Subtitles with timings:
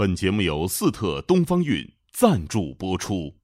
[0.00, 3.39] 本节目由四特东方韵赞助播出。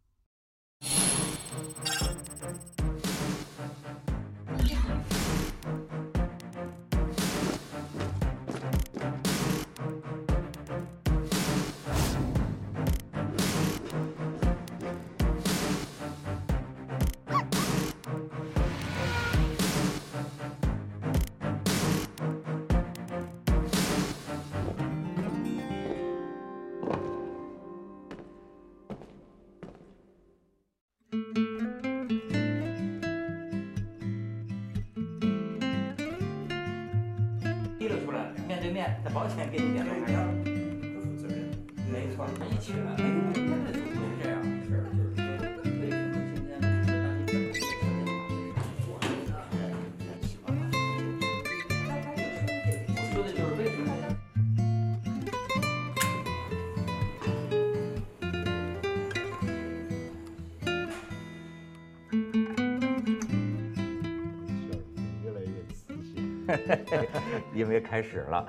[67.87, 68.47] 开始了，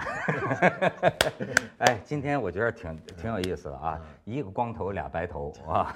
[1.80, 5.96] 哎，今天我觉得挺挺有意思的啊，一个光头俩白头 啊，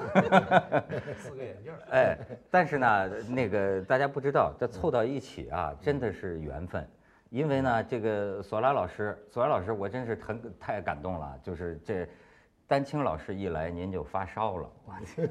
[1.18, 1.80] 四个眼镜儿。
[1.92, 2.18] 哎，
[2.52, 6.88] 但是呢，那个大家不知道，这凑到一起啊，真的是缘分。
[7.30, 11.40] 因为呢，这个索拉老师，索拉老师，我真是很太感动了。
[11.42, 12.08] 就是这，
[12.72, 14.70] 丹青老师一来，您就发烧了。
[14.86, 15.28] 我天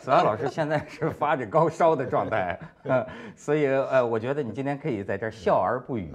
[0.00, 6.12] 索拉老师现在是发着高烧的状态，呃所以呃，我觉得你今天可以在这儿笑而不语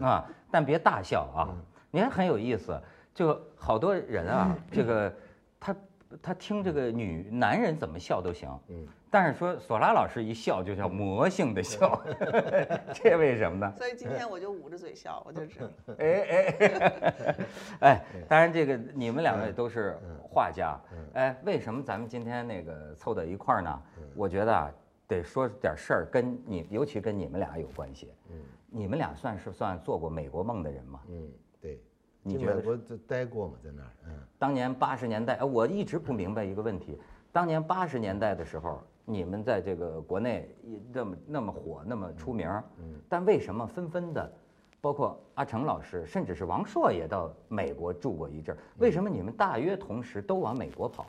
[0.00, 1.50] 啊，但别大笑啊。
[1.90, 2.80] 你看很有意思，
[3.12, 5.12] 就好多人啊，这个
[5.58, 5.76] 他
[6.22, 12.02] 他听这个女男人怎么笑都行，嗯，但是说索拉老师一笑就叫魔性的笑，
[12.94, 13.70] 这为什么呢？
[13.76, 15.66] 所以今天我就捂着嘴笑，我就知道。
[15.98, 17.36] 哎哎
[17.80, 20.80] 哎，当然这个你们两位都是画家，
[21.12, 23.82] 哎，为什么咱们今天那个凑到一块儿呢？
[24.16, 24.72] 我觉得啊，
[25.06, 28.14] 得说点事儿，跟你尤其跟你们俩有关系。
[28.30, 28.36] 嗯
[28.74, 31.00] 你们俩算是算做过美国梦的人吗？
[31.10, 31.28] 嗯，
[31.60, 31.78] 对。
[32.22, 36.98] 你觉得就美国待过吗，在那儿，嗯，当年八十年代，哎，我一直不明白一个问题：
[37.30, 40.54] 当年八十年代的时候，你们在这个国内
[40.92, 42.48] 那么那么火，那么出名，
[42.78, 44.32] 嗯，但为什么纷纷的，
[44.80, 51.06] 包括阿成老师，甚至是王朔也到美国住过一阵儿，为什么你们大约同时都往美国跑？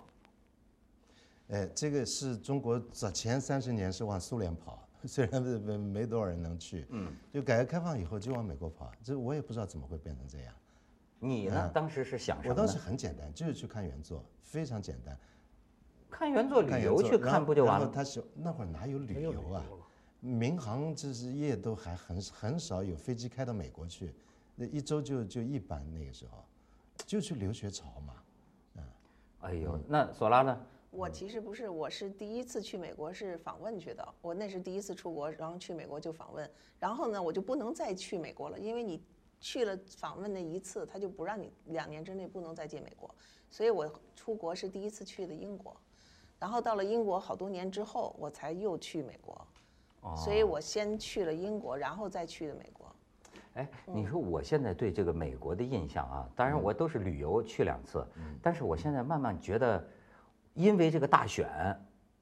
[1.50, 10.54] 哎，这个是中国早前三十年是往苏联跑， 虽然没没没多少人能去，嗯，就改革开放以后就往美国跑，这我也不知道怎么会变成这样。
[11.20, 11.70] 你呢？
[11.74, 12.54] 当时是想什么？
[12.54, 15.18] 我当时很简单，就是去看原作，非常简单。
[16.14, 17.80] 看原作旅游去看不就完了？
[17.80, 19.66] 然后他说那会儿哪有旅游啊？
[20.20, 24.14] 民航这是业都还很很少有飞机开到美国去，
[24.56, 26.46] 那一周就就一班那个时候，
[27.06, 28.14] 就去留学潮嘛。
[28.78, 28.84] 嗯
[29.42, 30.58] 哎呦，那索拉呢？
[30.92, 36.50] 我其实不是，我是第一次去美国是访问去的，我那是第一次出国，然后去美国就访问，
[36.80, 39.04] 然后呢我就不能再去美国了，因为你
[39.42, 43.14] 去了访问那一次，他就不让你两年之内不能再进美国，
[43.50, 45.76] 所以我出国是第一次去的英国，
[46.44, 49.48] 然后到了英国好多年之后，我才又去美国，
[50.14, 52.94] 所以我先去了英国，然后再去的美国。
[53.54, 58.06] 哎，你说我现在对这个美国的印象啊，当然我都是旅游去两次，
[58.42, 59.82] 但是我现在慢慢觉得，
[60.54, 61.48] 因为这个大选，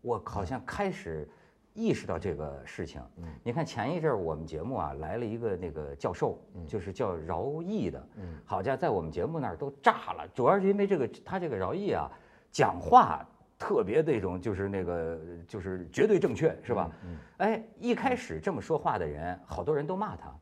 [0.01, 1.27] 我好像开始
[1.73, 3.01] 意识到这个事情。
[3.41, 6.37] 你看前一阵儿我们节目啊来了一个那个教授，
[6.67, 8.07] 就是叫饶毅的，
[8.45, 12.07] 好家伙，在我们节目那儿都炸了，主要是因为这个他这个饶毅啊
[12.51, 13.27] 讲话。
[13.61, 16.89] 特别那种就是那个就是绝对正确是吧？
[17.38, 20.33] 哎，一开始这么说话的人，好多人都骂他。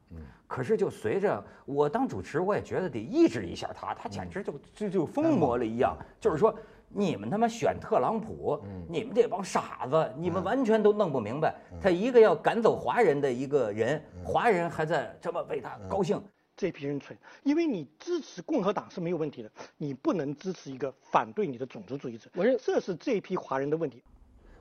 [0.47, 5.97] 可是就随着我当主持，我也觉得得抑制一下他，他简直就就就疯魔了一样。
[6.17, 6.57] 就是说，
[6.87, 8.57] 你们他妈选特朗普，
[8.87, 16.19] 你们这帮傻子，你们完全都弄不明白，他一个要赶走华人的一个人，华人还在这么为他高兴。
[16.59, 22.29] 这批人蠢，因为你支持共和党是没有问题的，你不能支持一个反对你的种族主义者。
[22.35, 24.03] 我认为这是这批华人的问题。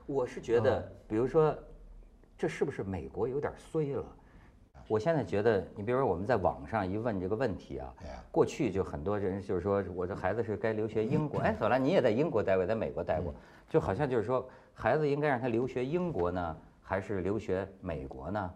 [0.05, 1.53] 我是觉得，比如说，
[2.37, 4.05] 这是不是美国有点衰了？
[4.87, 7.93] 我现在觉得，你比如说我们在网上一问这个问题啊，
[8.31, 11.41] 过去就很多人就是说，我的孩子是该留学英国。
[11.41, 13.33] 哎，索兰，你也在英国待过，在美国待过，
[13.67, 18.49] 就好像就是说，孩子应该让他留学英国呢，还是留学美国呢？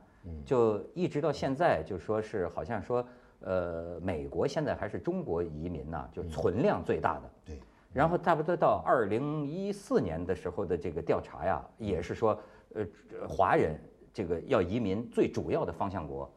[0.46, 3.06] 就一直到现在，就说是好像说，
[3.44, 7.32] 呃，美国现在还是中国移民呐，就存量最大的。
[7.46, 7.60] 对。
[7.94, 12.42] 然后差不多到二零一四年的时候的这个调查呀，也是说，
[12.74, 12.88] 呃，
[13.28, 13.80] 华人
[14.12, 16.32] 这个要移民最主要的方向国，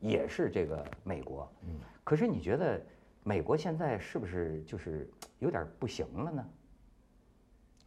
[0.00, 1.46] 也是这个美国。
[1.66, 1.78] 嗯。
[2.02, 2.80] 可是你觉得
[3.22, 6.44] 美国现在是不是就是有点不行了呢？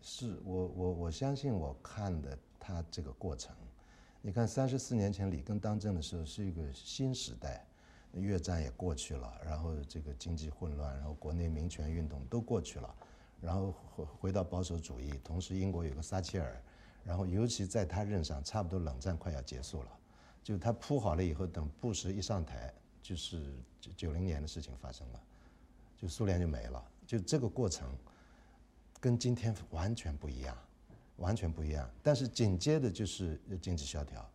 [0.01, 3.55] 是我我我相信我看的他这个过程，
[4.21, 7.65] 你看三十四年前里根当政的时候是一个新时代，
[8.21, 12.95] 越战也过去了，然后这个经济混乱，然后国内民权运动都过去了，
[13.41, 16.61] 然后回回到保守主义，同时英国有个撒切尔，
[17.03, 19.89] 然后尤其在他任上，差不多冷战快要结束了，
[20.43, 25.21] 就他铺好了以后，等布什一上台，就是九九零年的事情发生了，
[25.97, 27.87] 就苏联就没了，就这个过程。
[28.97, 30.57] 跟今天完全不一样，
[31.17, 31.87] 完全不一样。
[32.01, 34.27] 但是紧接着就是经济萧条，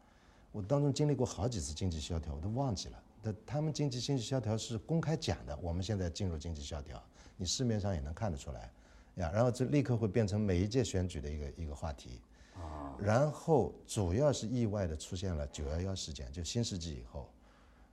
[0.52, 3.02] 我当中经历过好几次经济萧条，我都忘记了。
[3.22, 7.02] 但他们经济经济萧条是公开讲的，我们现在进入经济萧条，
[7.36, 8.70] 你市面上也能看得出来，
[9.16, 9.30] 呀。
[9.34, 12.20] 然后这立刻会变成每一届选举的一个一个话题，
[12.56, 12.96] 啊。
[12.98, 17.28] 然后主要是意外的出现了九幺幺事件，就新世纪以后，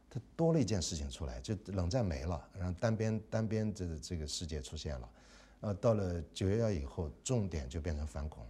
[0.10, 5.10] 它多了一件事情出来，就冷战没了，然后单边单边这这个世界出现了。
[5.60, 8.46] 呃，到了九幺幺以后，重点就变成反恐，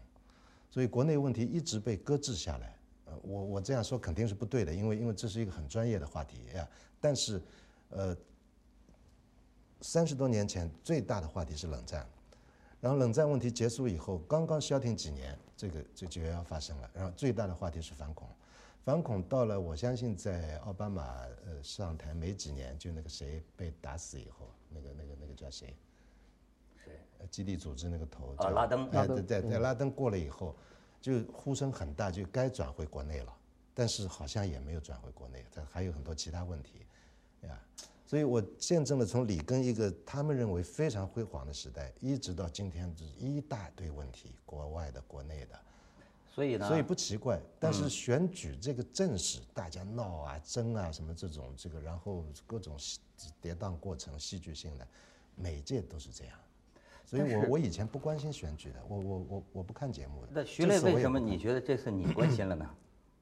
[0.69, 2.76] 所以国内问题一直被搁置下来。
[3.17, 6.67] 呃，我我这样说肯定是不对的，因为因为这是一个很专业的话题呀。
[6.99, 7.41] 但是，
[7.89, 8.15] 呃，
[9.81, 12.07] 三十多年前最大的话题是冷战，
[12.81, 18.27] 然后冷战问题结束以后，刚刚消停几年，这个这九幺幺发生了，然后最大的话题是反恐，
[18.83, 21.03] 反恐到了我相信在奥巴马
[21.45, 25.75] 呃上台没几年，就那个谁被打死以后，那个那个那个叫谁？
[27.31, 30.55] 基地组织那个头啊，拉登，哎，对对对，拉登过了以后，
[31.01, 33.33] 就呼声很大，就该转回国内了，
[33.73, 36.85] 但是好像也没有转回国内，这还有很多其他问题，
[37.43, 37.59] 呀，
[38.05, 45.59] 所以我见证了从里根一个他们认为非常辉煌的时代，一直到今天这一大堆问题，国外的、国内的，
[46.33, 52.77] 所以呢，所以不奇怪，但是选举这个阵势，大家闹啊、争啊什么这种这个，然后各种
[53.41, 54.87] 跌宕过程、戏剧性的，
[55.35, 56.37] 每届都是这样。
[57.07, 60.27] 所以我我以前不关心选举的，我我我我不看节目的。
[60.33, 62.69] 那徐磊为什么你觉得这次你关心了呢？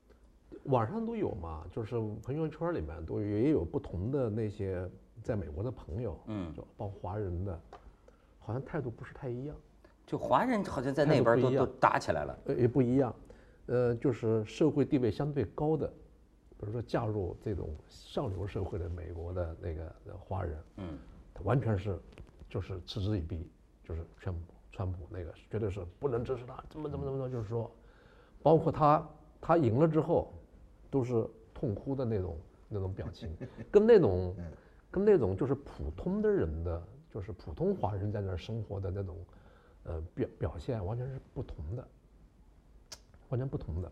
[0.65, 4.89] 网上都有嘛，就是朋友圈里面都也有不同的那些
[5.21, 7.61] 在美国的朋友，嗯，就包括华人的，
[8.39, 9.55] 好像态度不是太一样。
[10.07, 12.39] 就华人好像在那边都都打起来了。
[12.45, 13.15] 呃，也不一样，
[13.67, 15.87] 呃，就是社会地位相对高的，
[16.57, 20.97] 比如说嫁入这种上流社会的美国的那个华人，嗯，
[21.35, 21.99] 他完全是
[22.49, 23.47] 就是嗤之以鼻。
[23.87, 24.41] 就是川普，
[24.71, 27.71] 川普那个绝对是不能支持他，怎么怎么怎么着，就是说，
[28.41, 29.07] 包括他
[29.39, 30.33] 他赢了之后，
[30.89, 32.37] 都是痛哭的那种
[32.67, 33.35] 那种表情，
[33.71, 34.35] 跟那种
[34.89, 39.17] 跟那种就是普通的人的，就是普通华人在那儿生活的那种，
[39.83, 41.87] 呃表表现完全是不同的，
[43.29, 43.91] 完全不同的。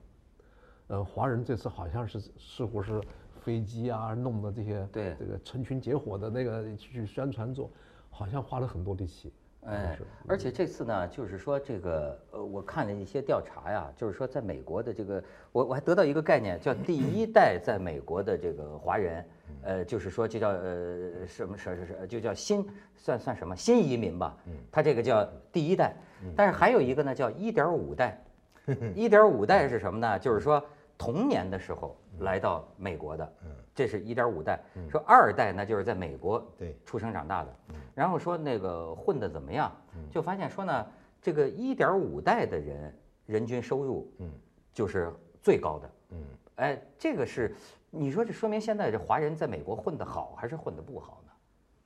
[0.88, 3.01] 呃，华人这次好像是似乎是
[3.42, 7.72] 飞机啊，弄的这些对这个成群结伙的那个去宣传做，
[8.10, 9.31] 好像花了很多力气。
[9.65, 19.25] 哎，而且这次呢，就是说这个，呃，我看了一些调查呀，就是说在美国的这个，我我还得到一个概念，叫第一代在美国的这个华人，
[19.62, 24.38] 呃，就是说就叫呃什么什什什，就叫新算算什么新移民吧，
[24.71, 25.95] 他这个叫第一代，
[26.36, 28.21] 但是还有一个呢叫一点五代，
[28.94, 30.19] 一点五代是什么呢？
[30.19, 30.63] 就是说
[30.98, 33.33] 童年的时候来到美国的。
[33.75, 37.56] 这是一点五代，说二代那就是在美国对出生长大的，
[37.95, 39.76] 然后说那个混的怎么样，
[40.11, 40.88] 就发现说呢，
[41.19, 44.31] 这个一点五代的人人均收入，嗯，
[44.71, 45.11] 就是
[45.42, 46.23] 最高的，嗯，
[46.57, 47.56] 哎，这个是，
[47.90, 51.31] 你说这说明现在这华人在美国混得好还是混得不好呢？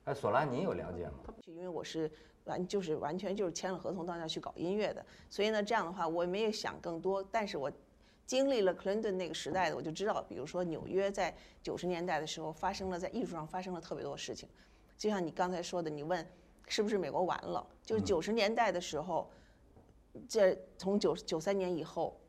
[0.04, 1.34] 哎，索拉，您有了解吗？
[1.46, 2.10] 因为我是
[2.44, 7.72] 完就是完全就是签了合同到那去搞音乐的，所以呢这样的话我也没有想更多，但是我。
[8.28, 14.46] 经历了克林顿那个时代的，我就知道，比如说纽约在九十年代的时候发生了在艺术上发生了特别多事情，
[14.98, 16.24] 就像你刚才说的，你问
[16.66, 17.66] 是不是美国完了？
[17.82, 19.30] 就是九十年代的时候，
[20.28, 22.20] 这从九九三年以后，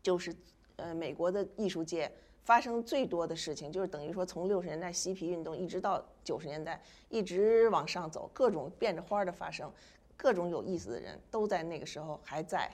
[0.00, 0.32] 就是
[0.76, 2.08] 呃美国的艺术界
[2.44, 9.68] 发生最多的事情，就是等于说从六十年代嬉皮运动一直到九十年代一直往上走，各种变着花的发生，
[10.16, 12.70] 各种有意思的人都在那个时候还在。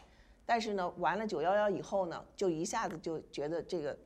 [0.47, 3.97] 但是呢，完了九幺幺以后呢，就一下子就觉得这个，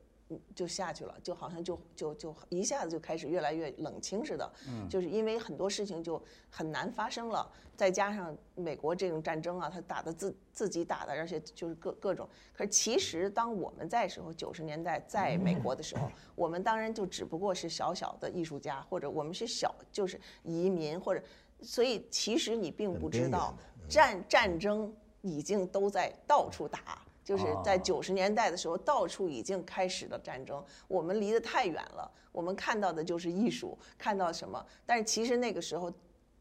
[0.55, 4.53] 就下去了，就好像就就就一下子就开始越来越冷清似的。
[4.69, 12.29] 嗯，就是因为很多事情就很难发生了，再加上美国这种战争啊，他打的自自己打的，而且就是各各种。
[12.53, 21.23] 可是其实当我们在时候九十年代在美国的时候，我们当然就只不过是小小的艺术家，或者我们是小就是移民，或者
[21.63, 23.57] 所以其实你并不知道
[23.89, 24.95] 战战争。
[25.23, 34.65] 已经都在到处打，就是在九十年代的时候，到处已经开始了战争，我们离得太远了，我们看到的就是艺术，看到什么？
[34.85, 35.93] 但是其实那个时候。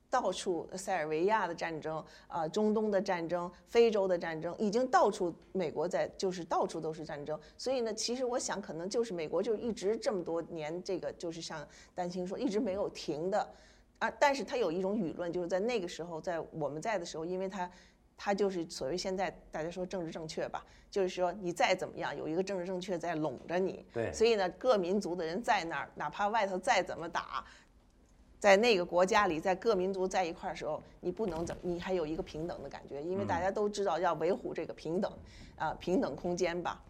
[0.10, 7.38] 到处塞尔维亚的战争啊，中东的战争，非洲的战争，已经到处美国在就是到处都是战争。
[7.58, 13.54] 所以呢，其实我想可能就是美国就一直这么多年，这个就是像丹青说，一直没有停的
[14.00, 14.10] 啊。
[14.12, 17.70] 但是他有一种舆论，就是在那个时候，在我们在的时候，因为他
[18.18, 23.86] 他就是所谓现在大家说政治正确吧，就是说你再怎么样，有一个政治正确在拢着你。
[23.94, 24.12] 对。
[24.12, 27.46] 所以呢，各民族的人在那儿，哪怕外头再怎么打。
[28.40, 35.12] 在那个国家里，在各民族在一块儿的时候，你不能怎，你还有一个平等的感觉，因为大家都知道要维护这个平等，
[35.56, 36.84] 啊，平等空间吧。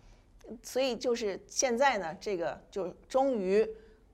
[0.61, 3.65] 所以就是现在呢，这个就终于，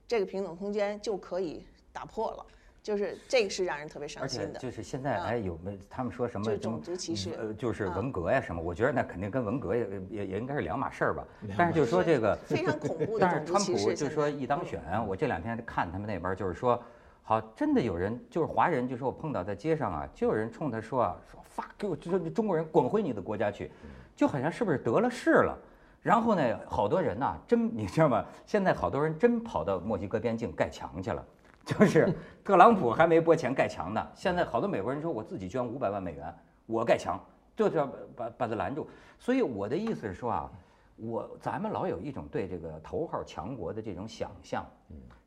[0.08, 2.46] 这个平等空间就可以打破了，
[2.84, 4.60] 就是这个是让人特别伤心的。
[4.60, 7.32] 就是现在还，有没他们说什么种族歧视？
[7.40, 8.62] 呃，就是文革呀什么？
[8.62, 11.26] 我觉得那肯定跟文革也也也应该是两码事儿吧。
[11.58, 16.80] 但是就是说这个非常恐怖的但是川普就说一当选，我这两天看他们那边就是说。
[17.26, 23.72] 好，真的有人就是华人，就说我碰到在街上啊，就有人冲他说啊，说 fuck you，就说中国人滚回你的国家去，
[24.14, 25.58] 就好像是不是得了势了？
[26.02, 28.26] 然后呢，好多人呐，真你知道吗？
[28.46, 31.26] 现在好多人真跑到墨西哥边境盖墙去了，
[31.66, 36.34] 就是特朗普还没拨钱盖墙呢，现在好多美国人说我自己捐五百万美元，
[36.66, 37.24] 我盖墙，
[37.56, 38.88] 就是要把把他拦住。
[39.18, 40.52] 所以我的意思是说啊，
[40.98, 44.66] 我咱们老有一种对这个头号强国的这种想象。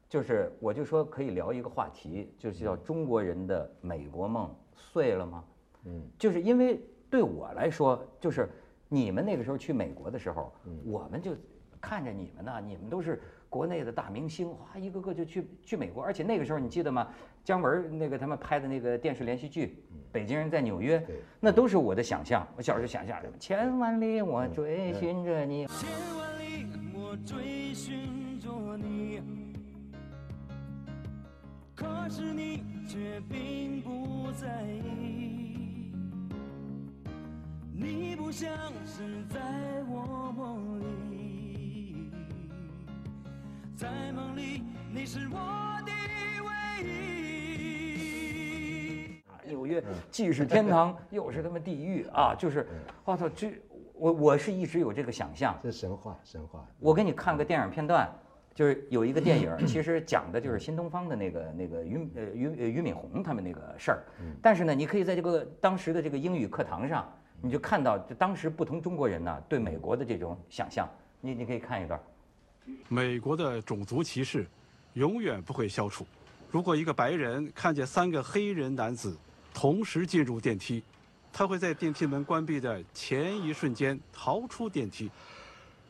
[0.09, 5.45] 就是，我就说可以聊一个话题，就是叫中国人的美国梦碎了吗？
[5.85, 8.49] 嗯，就是因为对我来说，就是
[8.89, 10.53] 你们那个时候去美国的时候，
[10.85, 11.33] 我们就
[11.81, 17.09] 看着你们呢，你们都是国内的大明星，哗，一个个就去去美国，而且那个时候你记得吗？
[17.45, 19.67] 姜文那个他们拍的那个电视连续剧
[20.11, 20.99] 《北京人在纽约》，
[21.39, 22.45] 那都是我的想象。
[22.57, 25.67] 我小时候想象，千万里我追寻着你。
[25.69, 25.89] 千
[26.19, 29.23] 万里我追寻着你。
[31.73, 35.93] 可是你却并不在意，
[37.73, 38.51] 你不像
[38.85, 39.39] 是在
[39.89, 40.85] 我梦里，
[43.77, 45.37] 在梦里你是我
[45.85, 45.93] 的
[46.43, 46.51] 唯
[46.83, 48.33] 一。
[49.47, 52.35] 纽约既是天堂，又是他妈地狱啊！
[52.35, 52.67] 就是，
[53.05, 53.53] 我操，这
[53.93, 55.55] 我我是一直有这个想象。
[55.63, 56.67] 这神话，神话。
[56.81, 58.11] 我给你看个电影片段。
[58.55, 64.03] 就是有一个电影，其实讲的就是新东方的那个那个俞呃俞俞敏洪他们那个事儿。
[64.41, 67.07] 但是呢，你可以在这个当时的这个英语课堂上，
[67.43, 70.89] 你就看到当时不同中国人呢对美国的这种想象。
[71.21, 72.01] 你你可以看一段。
[72.89, 74.47] 美国的种族歧视
[74.95, 76.07] 永远不会消除。
[76.51, 79.17] 如果一个白人看见三个黑人男子
[79.53, 80.83] 同时进入电梯，
[81.33, 85.11] 他会在电梯门关闭的前一瞬间逃出电梯。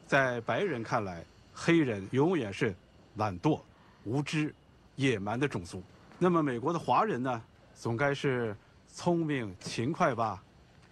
[0.07, 1.25] 在白人看来。
[1.59, 2.77] 黑人永远是
[3.15, 3.59] 懒惰、
[4.05, 4.55] 无知、
[4.95, 5.83] 野蛮的种族。
[6.19, 7.43] 那么美国的华人呢？
[7.75, 8.55] 总该是
[8.93, 10.43] 聪明、勤快吧？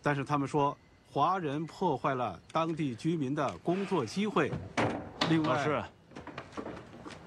[0.03, 0.75] 但是他们说，
[1.11, 4.51] 华人破坏了当地居民的工作机会。
[5.31, 5.83] 另外，老师，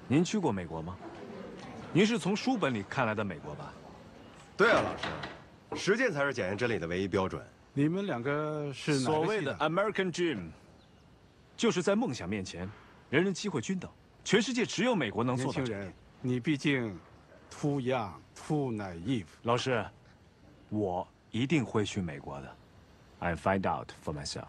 [0.06, 0.96] 您去过美国吗？
[1.92, 3.72] 您是从书本里看来的美国吧？
[4.56, 4.96] 对啊，老
[5.76, 7.44] 师，实践才是检验真理的唯一标准。
[7.74, 10.50] 你们两个是所谓的 American Dream，
[11.56, 12.68] 就是在梦想面前。
[13.10, 13.90] 人人机会均等，
[14.22, 16.98] 全世界只有美国能做到这人，你毕竟
[17.50, 19.24] ，too young, too naive。
[19.42, 19.84] 老师，
[20.68, 22.56] 我一定会去美国的。
[23.20, 24.48] I find out for myself。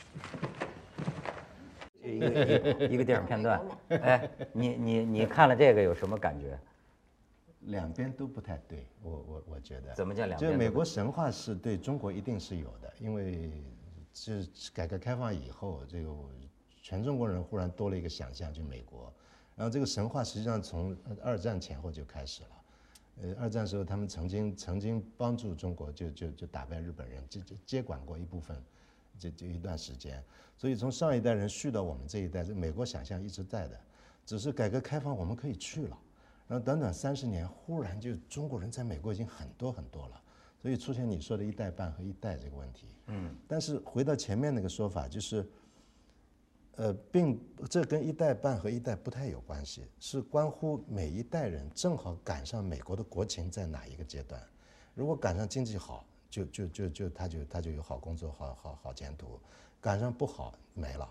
[2.10, 6.60] 一个一个电影片段， 哎，你你你看了这个有什么感觉？
[7.62, 9.94] 两边都不太对，我我我觉得。
[9.94, 10.51] 怎么叫两边？
[10.51, 13.51] 就美国神话是对中国一定是有的，因为
[14.13, 14.42] 这
[14.74, 16.10] 改革开放以后这个。
[16.82, 19.13] 全中国人忽然多了一个想象，就美国，
[19.56, 22.50] 然后这个神话实际上从二战前后就开始了，
[23.22, 28.58] 呃，二战时候他们曾经曾经帮助中国，就就就打败日本人，就就接管过一部分，
[29.19, 30.23] 这这一段时间，
[30.57, 33.79] 所以从上一代人续到我们这一代，这美国想象一直在的，
[34.25, 35.99] 只是改革开放我们可以去了，
[36.47, 40.21] 然后短短三十年，忽然就中国人在美国已经很多很多了，
[40.61, 45.45] 所以出现你说的一代半和一代这个问题，嗯，但是回到前面那个说法就是。
[46.75, 47.38] 呃，并
[47.69, 54.41] 这跟一代半和一代不太有关系，是关乎每一代人正好赶上美国的国情在哪一个阶段。
[54.93, 59.39] 如果赶上经济好，就就就就他就他就有好工作，好好好前途；
[59.81, 61.09] 赶上不好，没了。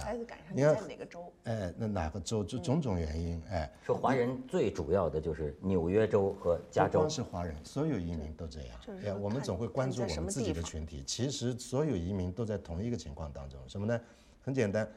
[0.00, 1.30] 孩子赶上你在哪个州？
[1.44, 2.42] 哎，那哪个州？
[2.42, 3.70] 就种种原因，哎。
[3.84, 6.92] 说华人最主要的就是纽约州和加州。
[6.92, 8.80] 不光是华人，所有移民都这样。
[9.04, 14.00] 哎，我们总会关注我们自己的群体，其实所有移民都在同一个情况当中，什么呢？
[14.40, 14.90] 很简单，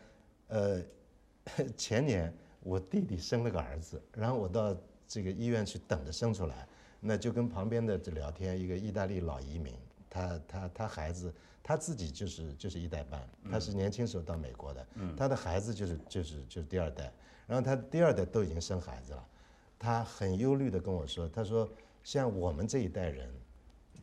[0.47, 0.81] 呃，
[1.75, 4.73] 前年我弟弟生了个儿子，然后我到
[5.09, 6.65] 这个医院去等着生出来，
[7.07, 9.75] 那就跟旁边的这聊天，一个意大利老移民，
[10.09, 11.31] 他他他孩子
[11.61, 17.13] 他自己就是就是一代半，他是年轻时候到美国的，他的孩子就是就是就是第二代，
[17.45, 19.27] 然后他第二代都已经生孩子了，
[19.77, 21.69] 他很忧虑的跟我说，他说
[22.03, 23.31] 像我们这一代人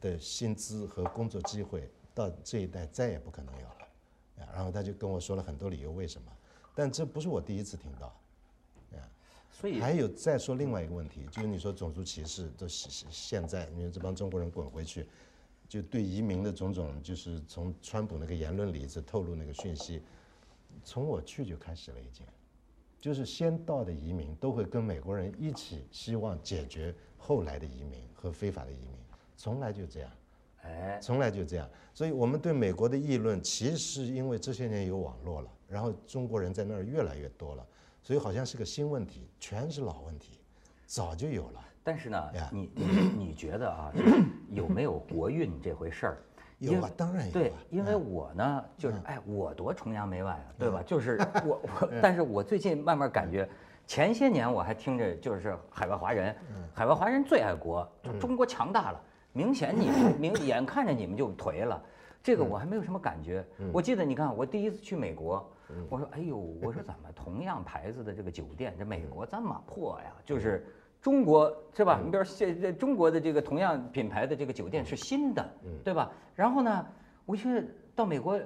[0.01, 3.89] 的薪资和工作机会到这一代再也不可能有了。
[4.39, 6.33] 啊，然后他就跟我说了很多理由为什么，
[6.75, 8.15] 但这不是我第一次听到，啊，
[9.53, 15.07] 所以还有再说另外一个问题，就是你说种族歧视，都现现在，你说这帮中国人滚回去，
[15.69, 20.03] 就对移民的种种，就是从川普那个言论里这透露那个讯息，
[20.83, 22.27] 从我去就开始了已经，
[23.01, 28.99] 就是先到的移民都会跟美国人一起希望解决后来的移民和非法的移民，
[29.37, 30.11] 从来就这样。
[30.65, 37.67] 哎，从来就这样，所以我们对美国的议论，其实因为这些年有网络了，然后中国人在那儿越来越多了，
[38.03, 40.41] 所以好像是个新问题，全是老问题，
[40.87, 41.61] 早就有了。
[41.85, 42.85] 但是呢，你你
[43.17, 43.93] 你觉得啊，
[44.51, 46.19] 有没有国运这回事儿？
[46.59, 47.33] 有啊，当然有。
[47.33, 50.83] 对，因为我呢，就是哎，我多崇洋媚外啊，对吧？
[50.85, 53.49] 就是 我我，但是我最近慢慢感觉，
[53.87, 56.37] 前些年我还听着就是海外华人，
[56.73, 59.01] 海外华人最爱国，就中国强大了。
[59.33, 61.83] 明显你们明眼看着你们就颓了，
[62.23, 63.45] 这个我还没有什么感觉。
[63.73, 65.51] 我记得你看我第一次去美国，
[65.91, 70.13] 我说哎呦，我说怎么同样牌子的这个酒店，这美国这么破呀？
[70.25, 70.65] 就是
[71.01, 72.01] 中国是吧？
[72.05, 75.51] 你比如现在中国的这个同样品牌的这个酒店是新的，
[75.83, 76.13] 对吧？
[76.37, 76.87] 然后呢，
[77.27, 78.39] 我去到美国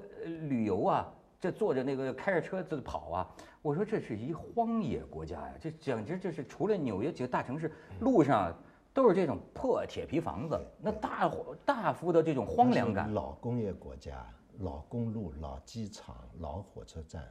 [0.49, 3.29] 旅游啊，这坐着那个开着车子跑啊，
[3.61, 8.57] 我说这是一荒野国家呀，这简直就是除了纽约几个大城市路上。
[8.97, 11.31] 都是这种破铁皮房子，那大
[11.67, 13.13] 大幅的这种荒凉感。
[13.13, 14.27] 老工业国家，
[14.61, 17.23] 老公路、老机场、老火车站，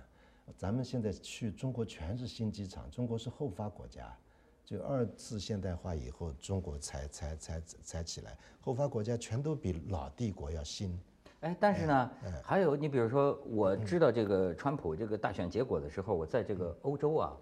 [0.55, 2.87] 咱们现在去中国全是新机场。
[2.91, 4.15] 中国是后发国家，
[4.63, 8.37] 就二次现代化以后，中国才才才才起来。
[8.61, 10.95] 后发国家全都比老帝国要新。
[11.39, 12.11] 哎，但是呢，
[12.43, 17.33] 还有你比如说，我知道这个川普这个大选结果的时候，我在这个欧洲啊，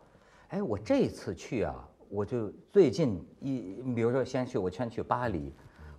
[0.48, 1.90] 哎，我这次去啊。
[2.13, 5.52] 我就最近一，比如说先去我先去巴黎，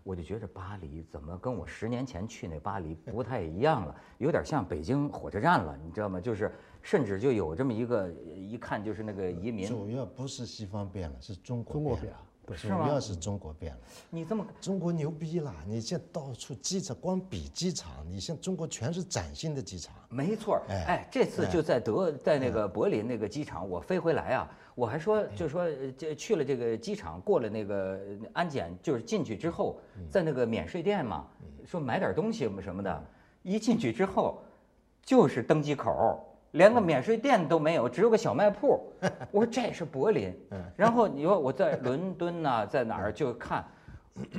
[0.04, 6.20] 我就觉着巴黎怎么跟我十年前去那巴黎不太一样了，有点像北京火车站了，你知道吗？
[6.20, 9.66] 就是甚至就有这么一个，一看就是那个移民。
[9.66, 12.18] 主要不是西方变了，是中国中国变了。
[12.52, 13.80] 主要是中国变了，
[14.10, 15.54] 你这么中国牛逼了！
[15.66, 19.94] 你现在到处机场，光比机场，你像中国全是崭新的机场。
[20.10, 25.64] 没错，哎，这次就在德，在那个柏林那个机场，我飞回来啊，我还说，就说
[25.96, 27.98] 这去了这个机场，过了那个
[28.32, 29.80] 安检，就是进去之后，
[30.10, 31.26] 在那个免税店嘛，
[31.64, 33.04] 说买点东西什么的，
[33.42, 34.42] 一进去之后，
[35.02, 36.22] 就是登机口。
[36.54, 38.92] 连个免税店都没有，只有个小卖铺。
[39.30, 40.34] 我说这是柏林。
[40.76, 43.64] 然后你说我在伦敦呢，在哪儿就看。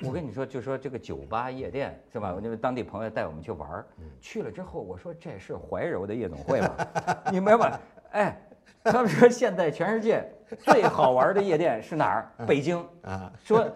[0.05, 2.33] 我跟你说，就说这个酒吧夜店是吧？
[2.41, 3.85] 因为当地朋友带我们去玩儿，
[4.21, 6.75] 去了之后我说这是怀柔的夜总会吗？
[7.29, 7.77] 你明白？
[8.11, 8.41] 哎，
[8.85, 10.23] 他们说现在全世界
[10.59, 12.31] 最好玩的夜店是哪儿？
[12.47, 13.29] 北京啊。
[13.43, 13.69] 说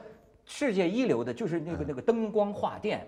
[0.46, 3.06] 世界一流的就是那个那个灯光画店。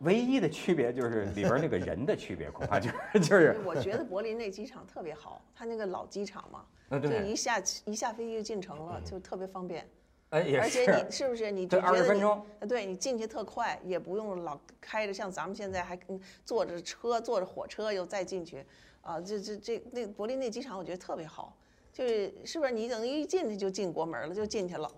[0.00, 3.58] 唯一的区别就是 里边那个人的区别，恐怕就是 就是。
[3.64, 9.88] 我觉得柏林那机场特别好，它那个老机场嘛，就一下一下飞机就进城了，就特别方便。
[10.30, 10.60] 哎，也是。
[10.60, 15.98] 而且你是不是你就觉得你对你进去特快，也不用老开着，像咱们现在还
[16.44, 18.64] 坐着车坐着火车又再进去，
[19.00, 21.56] 啊，这这这那柏林那机场我觉得特别好，
[21.92, 24.90] 就是是不是你等于一进去就进国门了，就进去了。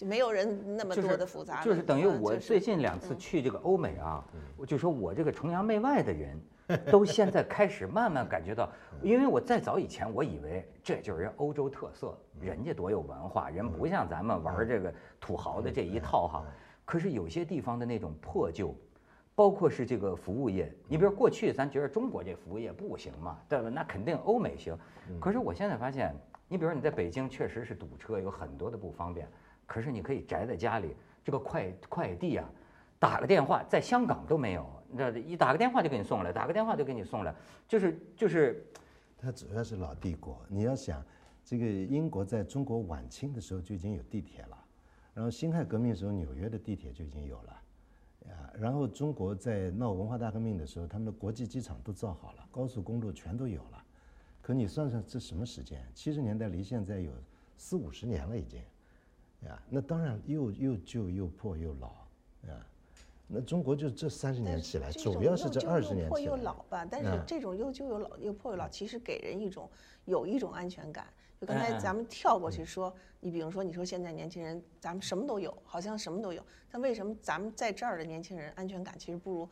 [0.00, 4.24] 就没有人那么多的复杂，就是等于我最近两次去这个欧美啊，
[4.56, 6.40] 我就说我这个崇洋媚外的人，
[6.90, 16.46] 都现在开始慢慢感觉到，因为我再早以前我以为这就是人欧洲特色，人家多有文化，人不像咱们玩这个土豪的这一套哈。
[16.86, 18.74] 可是有些地方的那种破旧，
[19.34, 23.68] 包括是这个服务业，你比如过去咱觉得中国这服务业不行嘛，对吧？
[23.68, 24.74] 那肯定欧美行。
[25.20, 26.16] 可是我现在发现，
[26.48, 29.28] 你比如你在北京确实是堵车，有很多的不方便。
[29.70, 32.50] 可是你可以宅在家里，这个快快递啊，
[32.98, 37.32] 打个电话，在香港都没有，你知道，一打个电话就给你送来，打个电话就给你送来，
[37.68, 38.66] 就是就是，
[39.16, 40.44] 它主要是老帝国。
[40.48, 41.00] 你要想，
[41.44, 44.58] 这个英国在中国晚清的时候就已经有地铁了，
[45.14, 47.62] 然后辛亥革命时候纽约的地铁就已经有了，
[48.26, 53.84] 啊，然后中国在闹文化大革命的时候，他们的国际机场都造好了，高速公路全都有了。
[54.42, 55.80] 可你算算这什么时间？
[55.94, 57.12] 七十年代离现在有
[57.56, 58.60] 四五十年了已经。
[59.46, 61.88] 呀，那当然又又旧又破又老，
[62.48, 62.66] 啊，
[63.26, 66.52] 那中国就这三十年起来，主要是这二十又破又年起来。
[66.52, 69.68] 老吧，但是嗯这种又旧又老又破又老，其实给人一种
[70.04, 71.06] 有一种安全感。
[71.40, 79.48] 就刚才咱们跳过去说，你比如说你说现在年轻人咱们什么都有，好像什么都有，但为什么咱们在这儿的年轻人安全感其实不如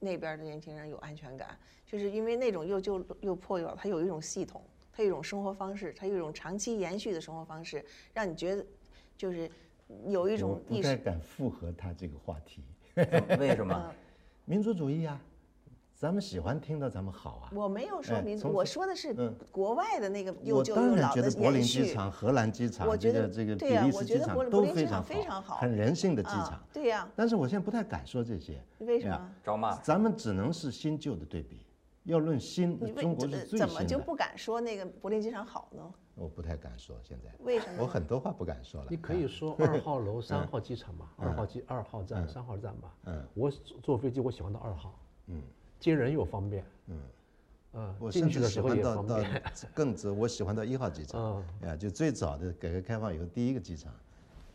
[0.00, 1.56] 那边的年轻人有安全感？
[1.86, 4.60] 就是因为那种又旧又破又老，它有一种系统，
[4.92, 8.66] 它有一种生活方式，它有一种长期延续的生活方式，让你觉得
[9.18, 9.50] 就是
[10.06, 10.96] 有一我种不太。
[10.96, 12.62] 敢附和他这个话题。
[13.38, 13.92] 为什么？
[14.44, 15.20] 民族主义啊，
[15.94, 17.52] 咱们喜欢听到咱们好啊。
[17.54, 21.60] 我没有说哎民族，从我说的是嗯国外的那个又我当然觉得柏林。
[21.62, 26.62] 机场、荷兰机场、我觉得这个比利时机场都柏林机场非常非常好很人性的机啊场。
[26.72, 28.62] 对呀但是我现在不太敢说这些。
[28.78, 29.30] 为什么？
[29.44, 29.76] 着骂。
[29.80, 31.58] 咱们只能是新旧的对比。
[32.08, 33.98] 要论新你，为中国怎是最新怎么就。
[33.98, 35.82] 不敢说那个柏林机场好呢？
[36.14, 37.30] 我不太敢说，现在。
[37.44, 38.86] 为什么我很多话不敢说了。
[38.90, 42.94] 你可以说二号楼、 三号机场嘛，二号机、二号站、三号站吧。
[43.04, 45.42] 嗯我坐飞机我喜欢到二号，嗯
[45.78, 47.00] 接人又方便，嗯，
[47.74, 49.24] 嗯，我甚至喜去的时候也欢到到。
[49.74, 51.20] 更直，我喜欢到一号机场。
[51.62, 53.92] 嗯，呀，就最早的改革开放以后第一个机场，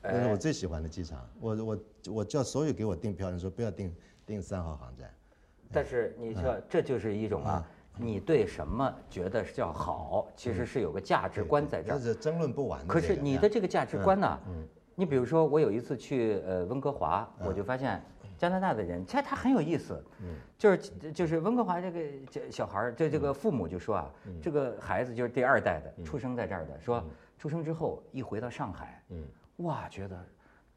[0.02, 1.30] 那哎是我最喜欢的机场。
[1.40, 1.80] 我我
[2.12, 5.14] 我叫所有给我订票的人说不要订订三号航站。
[5.74, 12.04] 但是你说这就是一种啊，你对什么觉得是叫好，其实是有个价值观在这儿这。
[12.06, 12.88] 是争论不完的。
[12.88, 14.40] 可是你的这个价值观呢？
[14.48, 17.48] 嗯你比如说，我有一次去呃温哥华，嗯。
[17.48, 18.00] 我就发现
[18.38, 20.36] 加拿大的人，其实他很有意思，嗯。
[20.56, 20.78] 就是
[21.12, 23.22] 就是温哥华这个这小孩儿，这这嗯。
[23.22, 27.04] 个父母就说啊，这个孩子就是第二代的，出生在这儿的，说
[27.40, 29.26] 出生之后一回到上海，嗯。
[29.66, 30.16] 哇，觉得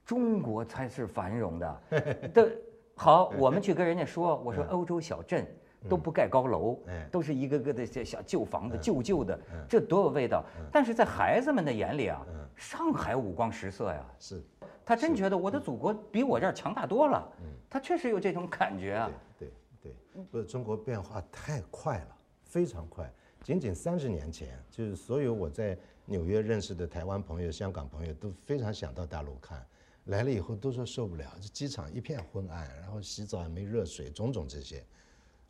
[0.03, 1.81] 中国才是繁荣的，
[2.33, 2.51] 的
[2.97, 5.47] 好，我们去跟人家说，我说欧洲小镇。
[5.89, 10.45] 都不盖高楼哎，都是一个个的这小旧房子，旧旧的，这多有味道。
[10.73, 14.43] 但是在孩子们的眼里啊，上海五光十色呀，是
[14.85, 17.25] 他真觉得我的祖国比我这儿强大多了。
[17.71, 19.11] 他确实有这种感觉啊。
[19.39, 19.49] 对
[19.81, 23.09] 对对，不是中国变化太快了，非常快。
[23.45, 29.65] 仅仅三十年前，就是所有我在纽约认识的台湾朋友、香港朋友都非常想到大陆看，
[30.07, 34.85] 来了以后都说受不了，这机场一片昏暗，然后洗澡也没热水，种种这些，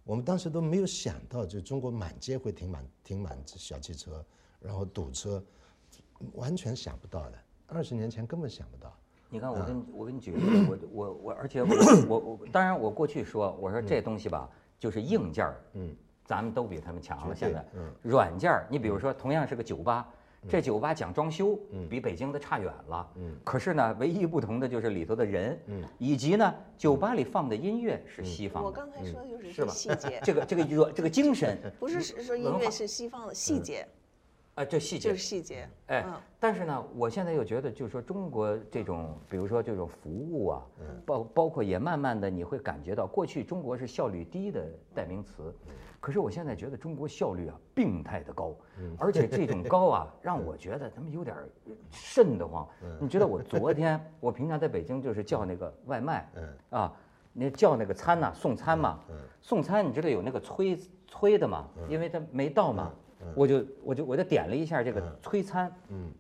[0.05, 4.25] 我们当时都没有想到，就中国满街会停满停满小汽车，
[4.61, 5.43] 然后堵车，
[6.33, 7.39] 完全想不到的。
[7.67, 8.97] 二十年前根本想不到。
[9.29, 11.69] 你看，我跟我跟你举个例子，我我我，而且我
[12.09, 17.35] 我我，当然我过去说，我说这东西吧，就是硬件儿，嗯，咱们都比他们强了。
[17.35, 20.09] 现在，嗯软件儿，你比如说，同样是个酒吧，
[20.49, 23.11] 这酒吧讲装修，比北京的差远了。
[23.17, 23.37] 嗯。
[23.45, 25.85] 可是呢，唯一不同的就是里头的人，嗯。
[25.99, 29.69] 以及呢，酒吧里放的音乐是西方的，我刚才说的就是是吧？
[29.69, 33.87] 这细节， 这个这个热这个精神 不是是说音乐是西方的细节，
[34.55, 35.09] 啊，这细节。
[35.11, 35.69] 就是细节。
[35.87, 40.67] 哎嗯，但是呢，我现在又觉得，就是说中国这种，比如说这种服务啊，
[41.05, 45.55] 包包括也慢慢的你会感觉到，过去中国是效率低的代名词，
[46.07, 48.55] 可是我现在觉得中国效率啊病态的高，
[48.97, 51.49] 而且这种高啊， 让我觉得他们有点儿
[51.91, 52.65] 瘆得慌。
[53.01, 56.31] 你知道我昨天，我平常在北京就是叫那个外卖，
[56.71, 56.93] 啊，
[57.33, 59.01] 那叫那个餐呐、送餐嘛，
[59.41, 62.93] 送餐你知道有那个催催的嘛，因为他没到嘛，
[63.35, 66.13] 我就我就我就点了一下这个催餐，嗯。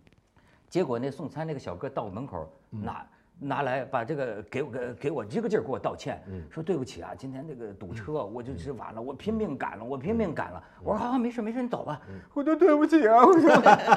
[0.68, 10.62] 结果那送餐那个小哥到门口拿拿来把这个给我给给我一个劲儿给我道歉，说对不起啊，今天这个堵车，我就是晚了，我拼命赶了，我拼命赶了。
[10.82, 12.00] 我说好好没事没事，你走吧。
[12.32, 13.50] 我说对不起啊，我说。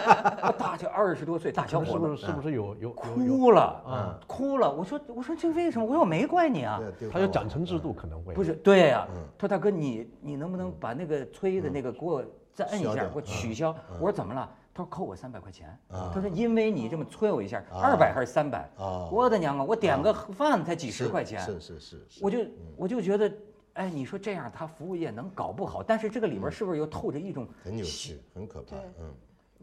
[0.60, 2.92] 大小二十多岁大小是不伙子是是不是有有？
[2.92, 4.70] 哭了啊哭了。
[4.72, 5.86] 我说我说这为什么？
[5.86, 6.78] 我说我没怪你啊。
[6.80, 8.34] 对丢它有奖惩制度可能会。
[8.34, 12.24] 不是，对呀、他说大哥，你你能不能把那个催的那个给我
[12.54, 13.74] 再摁一下，给我取消？
[14.00, 14.50] 我说怎么了？
[14.74, 15.78] 他说扣我三百块钱。
[15.90, 18.70] 他说因为你这么催我一下，二百还是三百？
[18.78, 19.64] 哦我的娘啊！
[19.64, 22.40] 我点个饭才几十块钱，是是是是，我就
[22.78, 23.32] 我就觉得，
[23.74, 29.14] 哎，你说这样他服务业能搞不好，但是这个里边是不是又透着一种很扭曲，很可怕，嗯，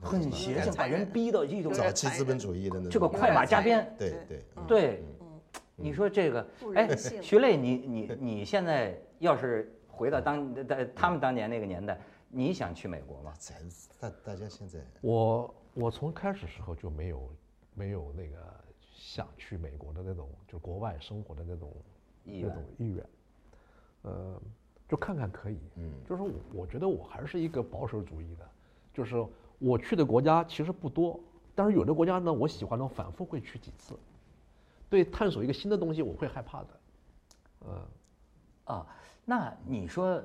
[0.00, 3.94] 很邪性，把人逼到一种早期资本主义的那种这个快马加鞭？
[3.98, 5.04] 对对，对，
[5.74, 13.32] 你说这个，哎，徐磊，你你你现在要是回到当在他们当年那个年代，你想去美国吗？
[13.38, 13.60] 才
[14.00, 17.30] 大大家现在我我从开始时候就没有
[17.74, 18.36] 没有那个
[18.80, 21.72] 想去美国的那种，就国外生活的那种
[22.24, 23.06] 意愿那种意愿，
[24.02, 24.40] 呃，
[24.88, 25.92] 就看看可以，嗯。
[26.04, 28.48] 就是我我觉得我还是一个保守主义的，
[28.92, 29.24] 就是
[29.58, 31.18] 我去的国家其实不多，
[31.54, 33.98] 但是有的国家呢，我喜欢呢反复会去几次，
[34.90, 36.68] 对探索一个新的东西我会害怕的，
[37.60, 37.88] 呃，
[38.74, 38.86] 啊，
[39.24, 40.22] 那你说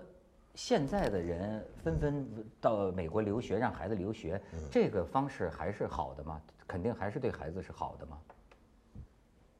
[0.55, 2.27] 现在的人纷纷
[2.59, 6.41] 到美国留学，让孩子留学，这个方式还是好的吗？
[6.67, 8.17] 肯定还是对孩子是好的吗？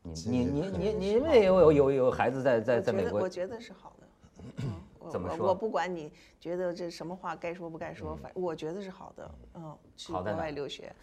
[0.04, 4.08] 你你你你你们也有有有孩子在在在美国，我觉得是好的。
[5.10, 9.32] 怎么说我我不管你觉得这什么话该说不该说，反我觉得是好的。
[9.56, 10.94] 嗯，去国外留学，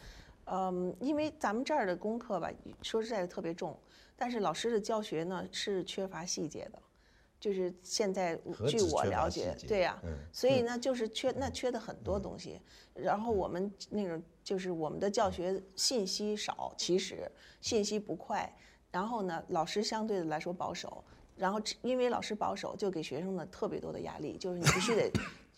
[0.47, 2.51] 嗯，因为咱们这儿的功课吧，
[2.83, 3.77] 说实在的特别重，
[4.17, 6.79] 但是老师的教学呢是缺乏细节的。
[7.41, 12.61] 就是现在据我了解，对呀、嗯所以呢，就是缺那缺的很多东西。
[12.95, 18.53] 然后我们那个就是我们的教学信息少，其实信息不快。
[18.91, 21.05] 然后呢，老师相对的来说保守。
[21.37, 25.09] 然后因为老师保守，就给学生们特别多的压力，就是你必须得，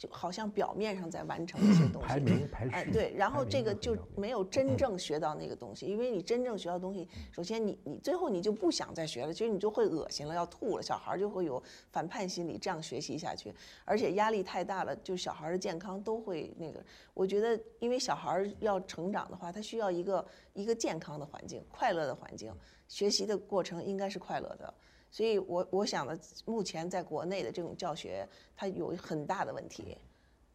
[0.00, 2.08] 就好像表面上在完成 一些东西。
[2.08, 2.70] 排名排序。
[2.74, 16.82] 哎对，然后这个就没有真正学到那个东西，因为你真正学到东西，首先你你最后你就不想再学了，其实你就会恶心了，要吐了，小孩儿就会有反叛心理，这样学习下去，而且压力太大了，就小孩儿的健康都会那个。
[17.12, 22.50] 我觉得，因为小孩儿要成长的话，他需要一个一个健康的环境，快乐的环境，
[22.88, 24.72] 学习的过程应该是快乐的。
[25.10, 29.98] 所以我我想呢，目前在国内的这种教学，它有很大的问题。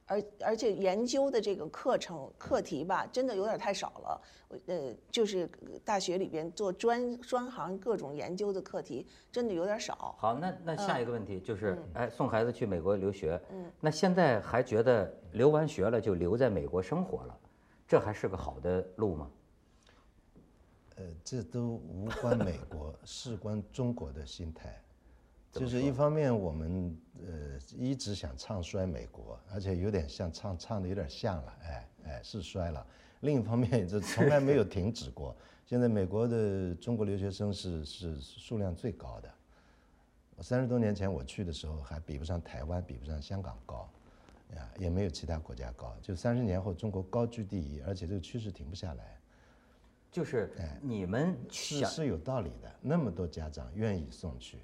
[0.07, 4.21] 而而且研究的这个课程课题吧，真的有点太少了。
[4.67, 5.49] 呃，就是
[5.83, 10.15] 大学里边做专专行各种研究的课题，真的有点少。
[10.19, 17.35] 好，那那下一个问题就是嗯，哎，送孩子去美国留学，嗯那现在还觉得留完学了就留在美国生活了，
[17.87, 19.31] 这还是个好的路吗？
[20.95, 24.81] 呃，这都无关美国， 事关中国的心态。
[25.51, 32.85] 就是一方面，我们呃一直想唱衰美国，而且有点像唱唱的有点像了，哎哎是衰了。
[33.21, 35.35] 另一方面，这从来没有停止过。
[35.65, 39.33] 现在美国的中国留学生是是数量最高的。
[40.35, 43.89] 我三十多年前我去的时候，还比不上台湾，比不上香港高，
[44.55, 45.95] 呀，也没有其他国家高。
[46.01, 49.17] 就三十年后，中国高居第一，而且这个趋势停不下来。
[50.15, 54.59] 就是哎你们想是是有道理的，那么多家长愿意送去，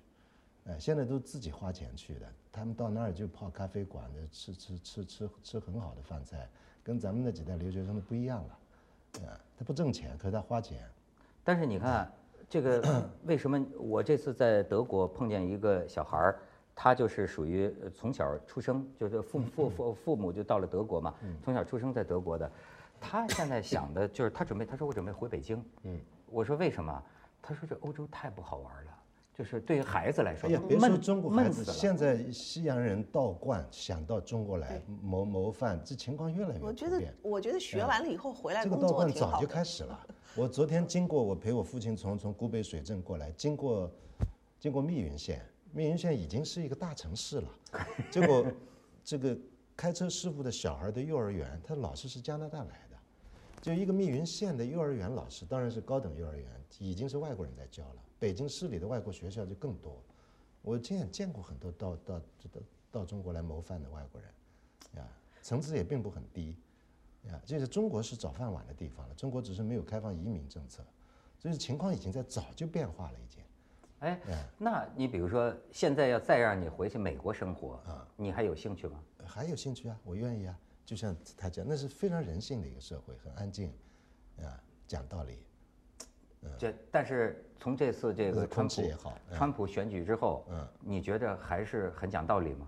[0.66, 6.48] 哎，现在都自己花钱去的，他们到那儿就泡咖啡馆的，吃吃吃吃吃很好的饭菜，
[6.82, 10.88] 跟咱们那几代留学生的不一样了，啊，他不挣钱，可是他花钱，
[11.44, 12.10] 但是你看，
[12.50, 16.40] 这个 为什么我这次在德国碰见一个小孩儿，
[16.74, 22.50] 他就是属于呃从小出生，就是父父父父母就到了德国嘛，从小出生在德国的，
[23.02, 27.04] 他现在想的就是他准备，他说我准备回北京，嗯，我说为什么？
[27.42, 28.92] 他说这欧洲太不好玩了，
[29.34, 31.74] 就是对于孩子来说哎呀，别说中国孩子，了。
[31.74, 37.14] 现在西洋人倒灌想到中国来谋谋饭，这情况越来越我觉得普遍。
[37.24, 39.48] 我觉得学完了以后回来这个倒工作灌早就。
[39.48, 40.00] 开始了。
[40.36, 43.92] 我昨天经过，我陪我父亲从从古北水镇过来，经过
[44.60, 47.50] 经过密云县，密云县已经是一个大城市了。
[48.12, 48.46] 结果
[49.04, 49.36] 这个
[49.76, 52.91] 开车师傅的小孩的幼儿园，他老师是加拿大来的，
[53.62, 56.48] 就一个密云县的幼儿园老师，当然是高等幼儿园，
[56.80, 58.02] 已经是外国人在教了。
[58.18, 60.02] 北京市里的外国学校就更多。
[60.64, 64.30] 我亲眼见过很多到到到到中国来谋饭的外国人，
[64.96, 65.08] 呀，
[65.42, 66.58] 层次也并不很低。
[67.28, 70.84] 呀，就是中国是早饭碗的地方了，中国只是没有开放移民政策，
[71.38, 73.44] 所以情况已经在早就变化了，已经。
[74.00, 79.00] 哎哎，那你比如说现在要再让你回去美国生活，啊你还有兴趣吗？
[79.24, 80.60] 还有兴趣啊，我愿意啊。
[80.86, 83.72] 就像他讲，那是非常人性的一个社会，很安静，
[84.40, 85.40] 啊，讲道理。
[86.58, 92.68] 这但是从这次这个呃川普也好嗯川普选举之后，嗯你觉得还是很讲道理吗？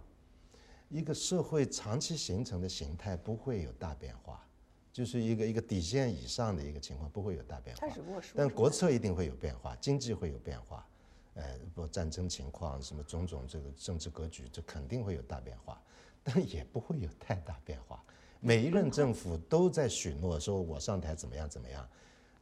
[0.90, 4.46] 一个社会长期形成的形态不会有大变化，
[4.92, 7.88] 就是一个一个底线以上的一个情况不会有大变化
[8.36, 10.88] 但国策一定会有变化，经济会有变化，
[11.34, 15.82] 呃，不战争情况什么种种这个政治格局，这肯定会有大变化，
[16.24, 18.02] 但也不会有太大变化。
[18.40, 21.88] 每一任政府都在许诺说我上台怎么样怎么样，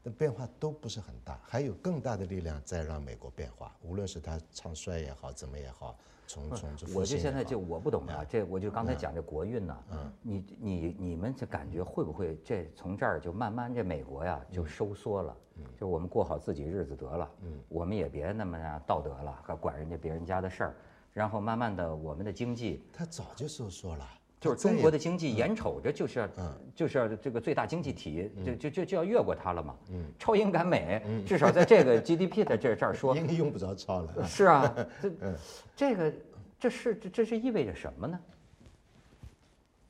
[0.01, 15.37] 但变化都不是很大，还有更大的力量在让美国变化，无论是他唱衰也好，怎么也好，从从这复我就现在就我不懂哎啊，这我就刚才讲这国运呐，嗯你你你们这感觉会不会这从这儿就慢慢这美国呀嗯就收缩了，
[15.77, 20.75] 就我们过好自己日子得了，嗯我们也别那么样道德了，还管人家别人家的事儿，
[21.13, 24.07] 然后慢慢的我们的经济他早就收缩了，
[24.39, 34.23] 就是中国的经济眼瞅着就是要嗯就是要这个最大经济体就就就就要越过它了嘛，嗯超英赶美，至少在这个 GDP 的这这儿说， 应该用不着超了。
[34.25, 35.35] 是啊， 这嗯
[35.75, 36.13] 这个
[36.59, 38.19] 这是这这是意味着什么呢？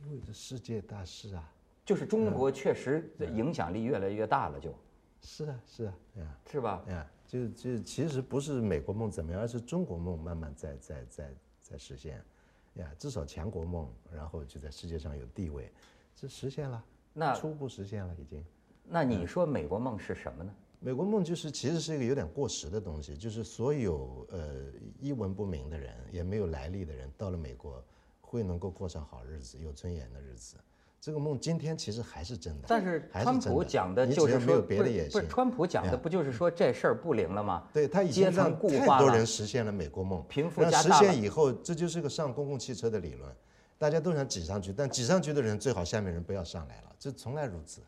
[0.03, 1.43] 意味着世界大事啊，
[1.86, 4.73] 就是中国确实影响力越来越大了，就
[5.21, 5.93] 是啊是啊。
[6.51, 6.81] 是吧？
[6.89, 12.22] 呀，就就其实不是美国梦怎么样，而是中国梦慢慢在在在在实现，
[12.74, 15.72] 呀，至少强国梦，然后就在世界上有地位，
[16.13, 18.44] 这实现了，那初步实现了已经。
[18.84, 20.54] 那你说美国梦是什么呢？
[20.82, 24.65] 美国梦就是其实是一个有点过时的东西，就是所有呃
[25.00, 27.82] 一文不名的人，也没有来历的人，到了美国
[28.20, 30.58] 会能够过上好日子、有尊严的日子。
[31.02, 37.68] 这个梦今天其实还是真的，但是川普讲的就是没有别的野心不是，川普讲的不就是说这事儿不灵了吗？
[37.74, 43.36] 对他已经让太多人实现了美国梦，贫富让实加大了现以后，这就是个上公共汽车的理论，
[43.80, 47.82] 大家都想挤上去，但挤上去的人最好下面人不要上来了，这从来如此，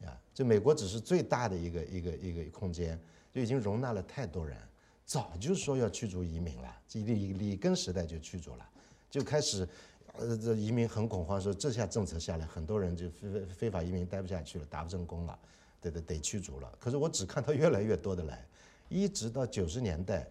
[0.00, 2.98] 呀，这美国只是最大的一个一个一个空间，
[3.30, 4.56] 就已经容纳了太多人，
[5.04, 8.66] 早就说要驱逐移民了，这里里根时代就驱逐了，
[9.10, 9.68] 就开始。
[10.16, 15.36] 呃，这移民很恐慌，说这下政策下来，很多人就非非非法移民待不下去了，打不成功了，
[15.80, 16.72] 得得得驱逐了。
[16.78, 18.46] 可是我只看到越来越多的来，
[18.88, 20.28] 一直到九十年代，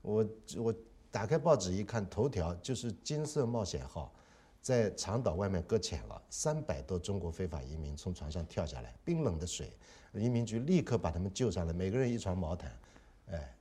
[0.00, 0.74] 我我
[1.10, 4.10] 打开报纸一看，头条就是金色冒险号
[4.62, 9.70] 在长岛外面搁浅了，三百多中国非法移民从船上跳下来，冰冷的水，
[10.14, 12.74] 移民局立刻把他们救上来，每个人一床毛毯，
[13.30, 13.54] 哎，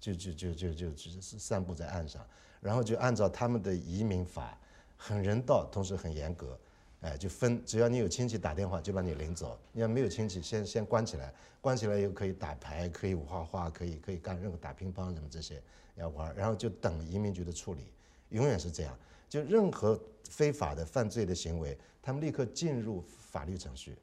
[0.00, 2.26] 就就就就就就散布在岸上，
[2.60, 4.58] 然后就按照他们的移民法。
[4.96, 6.58] 很人道，同时很严格，
[7.02, 15.62] 哎，就分，只要你有亲戚打电话就把你领走，你要没有亲戚，先先关起来，关起来又可以打牌，可以画画，可以可以干任何打乒乓什么这些
[15.96, 17.86] 要玩，然后就等移民局的处理，
[18.30, 23.96] 永远是这样，就任何非法的犯罪的行为，他们立刻进入法律程序，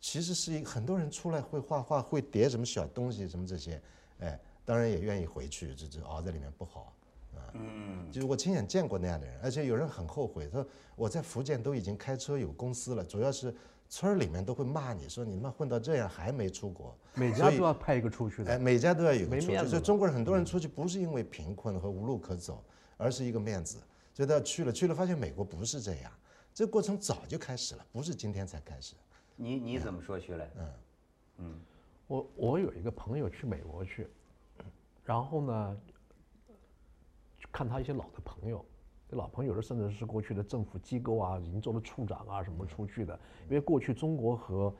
[0.00, 3.80] 其实是一很多人出来会画画，会叠什么小东西什么这些，
[4.18, 6.92] 哎，当然也愿意回去，这这熬在里面不好。
[7.54, 13.54] 嗯，就是我亲眼见过那样的人，而且有人很后悔，说我在福建都已经开车有公司了，主要是
[13.88, 22.64] 村儿里面都会骂你说你他妈混到这样还没出国，每家都要派一个出去的，哎，每家都要有个没面子出去，所以中国人很多人出去不是因为贫困和无路可走，
[22.96, 23.78] 而是一个面子，
[24.14, 26.12] 所以他去了，去了发现美国不是这样，
[26.54, 28.94] 这个过程早就开始了，不是今天才开始。
[29.36, 30.48] 你你怎么说，徐磊？
[31.38, 31.58] 嗯，
[32.06, 34.06] 我我有一个朋友去美国去，
[35.04, 35.76] 然后呢，
[37.52, 38.64] 看他一些老的朋友，
[39.08, 43.18] 这老朋友有的甚至是过去的政府机构啊，已经做了处长啊什么出去的。
[43.48, 44.72] 因为过去中国和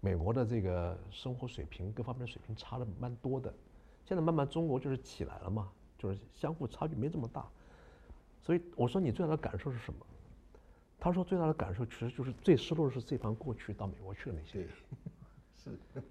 [0.00, 3.52] 美国的这个生活水平各方面的水平差的蛮多的，
[4.04, 7.46] 现在慢慢中国就是起来了嘛，就是相互差距没这么大。
[8.42, 10.04] 所以我说你最大的感受是什么？
[10.98, 14.68] 他说最大的感受其实就是最失落的是这帮过去到美国去的那些人。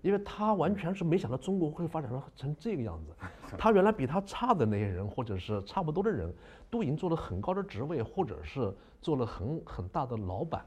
[0.02, 3.12] 因为他完全是没想到中国会发展成这个样子，
[3.58, 6.34] 他原来比他差的那些人，或者是差不多的人，
[6.70, 10.66] 都已经做了很高的职位，或者是做了很很大的老板，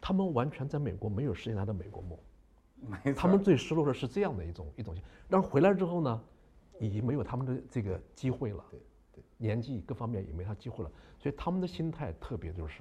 [0.00, 4.94] 他们完全在美国没有实现他的美国梦，他们最失落的是这样的一种一种，
[5.28, 6.20] 但是回来之后呢，
[6.80, 8.80] 已经没有他们的这个机会了，对
[9.12, 12.78] 对，年纪各方面也没他机会了，所以他们的心态特别就是，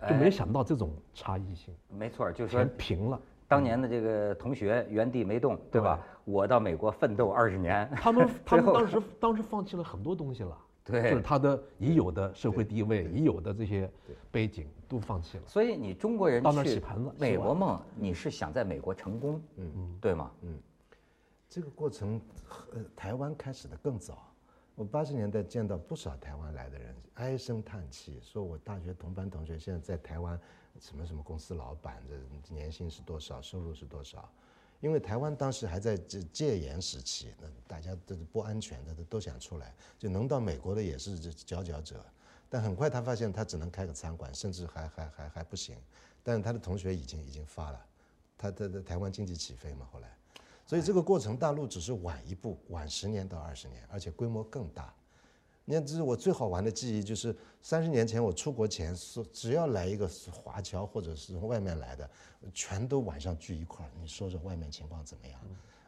[0.00, 3.20] 就哎没想到这种差异性，没错，就是说全平了。
[3.52, 6.00] 当年的这个同学原地没动，对吧？
[6.24, 11.02] 我到美国奋斗二十年，他们 他们当时当时放弃了很多东西了， 对。
[11.10, 13.90] 就是他的已有的社会地位、已有的这些
[14.30, 15.44] 背景都放弃了。
[15.46, 20.30] 所以你中国人到那洗盘子美国梦，你是想在美国成功，嗯，对吗？
[20.42, 20.58] 嗯。
[21.48, 22.18] 这个过程，
[22.72, 24.26] 呃，台湾开始的更早。
[24.74, 30.40] 我八十年代见到不少台湾来的人唉声叹气，说我大学同班同学现在在台湾
[30.80, 32.02] 什么什么公司老板，
[32.42, 34.28] 这年薪是多少，收入是多少？
[34.80, 42.04] 因为台湾当时还在这戒严时期，那大家都不安全的，都都想出来，就能到美国的也是佼佼者。
[42.48, 45.76] 但很快他发现他只能开个餐馆，甚至还还还还不行。
[46.22, 47.86] 但是他的同学已经已经发了，
[48.36, 50.10] 他的的台湾经济起飞嘛，后来。
[50.66, 54.94] 所以这个过程，大陆只是晚一步，晚十年到二十年，而且规模更大。
[55.64, 62.08] 你看，这是我最好玩的记忆，就是三十年前我出国前，是只要来一个华侨或者是从外面来的，
[62.52, 65.40] 全都晚上聚一块儿，你说说外面情况怎么样？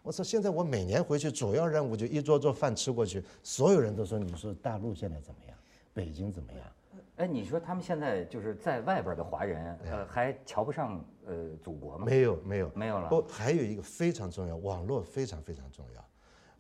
[0.03, 0.23] 我说！
[0.23, 5.57] 现在我每年回去，主要任务就一桌桌饭吃过去，所有人都说，你说大陆现在怎么样？
[5.95, 6.61] 北京怎么样？
[7.17, 12.05] 哎，你说他们现在就是在外边的华人，呃，还瞧不上呃祖国吗？
[12.05, 16.04] 没有，没有，没有了不，还有一个非常重要，网络非常非常重要。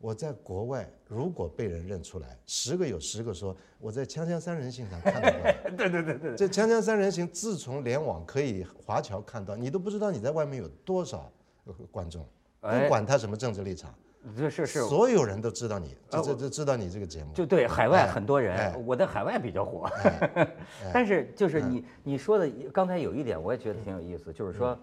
[0.04, 5.72] 我在国外如果被人认出来，十个有十个说我在《锵锵三人行》上看到过你。
[5.78, 11.32] 对对对对，这《锵锵三人行》自从联网可以华侨看到，你都不知道你在外面有多少
[11.64, 12.22] 呃观众，
[12.60, 12.82] 哎。
[12.82, 13.94] 不管他什么政治立场，
[14.36, 17.32] 这是是，所有人都知道你，呃这这这知道你这个节目。
[17.32, 19.88] 就对海外哎很多人，哎我在海外比较火，
[20.92, 24.78] 但是就是你你说的刚才有一点，我也觉得挺有意思，就是说，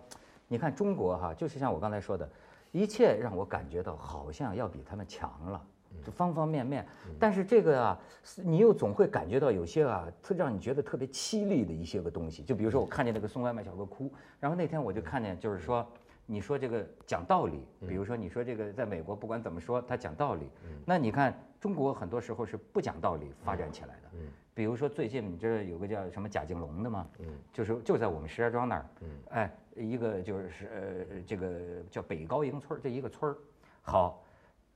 [0.47, 2.27] 你看中国哈，就是像我刚才说的，
[2.71, 5.61] 一切让我感觉到好像要比他们强了。
[6.05, 6.87] 就方方面面，
[7.19, 7.99] 但是这个啊，
[8.37, 12.41] 你又总会感觉到有些啊，特让你觉得特别凄厉的一些个东西。
[12.43, 15.85] 就比如说，我看见那个送外卖小哥哭，然后那天我就看见，就是说，
[16.25, 20.49] 你说这个讲道理，比如说你说这个在美国不管怎么说他讲道理，
[20.85, 24.09] 那你看中国很多时候是不讲道理发展起来的。
[24.53, 27.07] 比如说最近你知道有个叫什么贾静龙的吗？
[27.53, 33.37] 就是就在我们石家庄那儿，嗯哎，一个就是呃这个叫北高营村儿这一个村儿，
[33.81, 34.23] 好，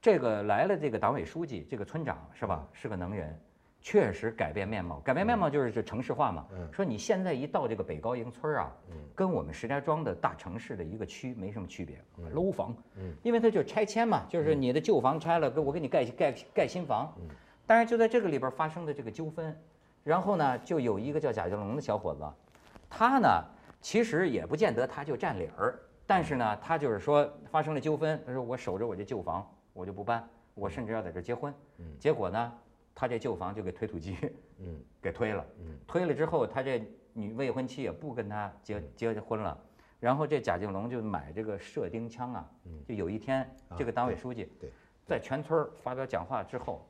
[0.01, 2.65] 这个来了这个党委书记，这个村长是吧？
[2.71, 3.37] 是个能人，
[3.81, 4.99] 确实改变面貌。
[5.01, 6.47] 改变面貌就是这城市化嘛。
[6.53, 8.71] 嗯说你现在一到这个北高营村儿啊，
[9.13, 12.01] 跟我们石家庄的大城市的一个区没什么区别，
[12.31, 17.13] 楼房，嗯因为它就拆迁嘛，就是你的旧房拆了，给我给你盖盖盖新房。
[17.67, 19.57] 但是就在这个里边发生的这个纠纷，
[20.03, 22.23] 然后呢，就有一个叫贾静龙的小伙子，
[22.89, 23.43] 他呢
[23.81, 31.53] 其实也不见得他就占理儿，但是呢，他就是说发生了纠纷，他说我守着我这旧房，我就不搬，我甚至要在这儿结婚。
[31.99, 32.53] 结果呢，
[32.93, 34.15] 他这旧房就给推土机，
[34.59, 35.45] 嗯，给推了。
[35.87, 39.57] 推了之后，他这女未婚妻也不跟他结结婚了。
[39.99, 42.47] 然后这贾静龙就买这个射钉枪啊，
[42.87, 44.71] 就有一天这个党委书记对
[45.05, 46.85] 在全村发表讲话之后，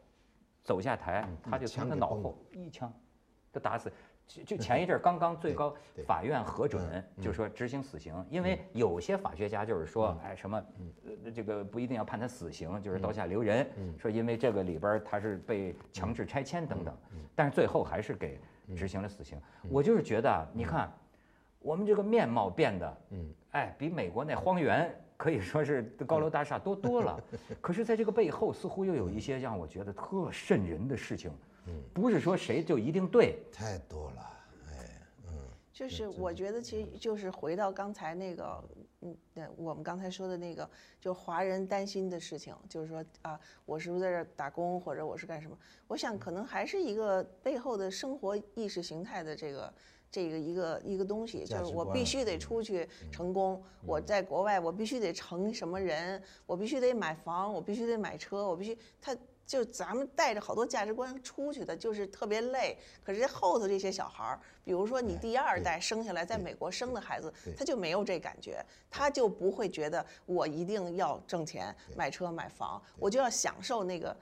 [0.65, 2.91] 走下台，他就从他脑后一枪，
[3.53, 3.89] 就打死。
[4.27, 6.81] 就就前一阵儿刚刚最高法院核准，
[7.21, 10.57] 就说执行死刑，因为有些法学家就是说，哎什么，
[11.05, 16.97] 呃这个不一定要判他死刑，就是刀下留人，说因为这个里边他是被强制拆迁等等，
[17.35, 18.39] 但是最后还是给
[18.75, 19.39] 执行了死刑。
[19.69, 20.91] 我就是觉得啊，你看，
[21.59, 22.97] 我们这个面貌变得，
[23.51, 27.23] 哎，比美国那荒原可以说是高楼大厦多多了。
[27.61, 31.31] 可是，在这个背后，似乎又有一些让我觉得特瘆人的事情。
[31.67, 33.39] 嗯不是说谁就一定对。
[33.51, 34.33] 太多了，
[34.67, 35.33] 哎，嗯，
[35.73, 38.63] 就是我觉得，其实就是回到刚才那个，
[39.01, 45.57] 嗯，对，我们刚才说的那个，就华人担心的事情，就是说啊，我是不是在这儿打工，或者我是干什么？
[45.87, 49.73] 我想可能还是一个背后的生活意识形态的这个。
[50.15, 53.61] 这个一个一个东西，就是我必须得出去成功。
[53.85, 59.13] 我在国外，我必须得成什么人，我必须得买房，我必须得买车，我必须他
[59.45, 62.77] 就咱们带着好多价值观出去的，就是特别累。
[63.03, 74.15] 可是这后头这些小孩儿，比如说你第二代生下来在美国生的孩子，他就没有这感觉，他就不会觉得我一定要挣钱、买车、买房，我就要享受那个。